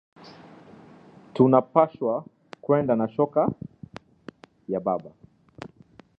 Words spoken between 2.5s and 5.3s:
kwenda na shoka ya baba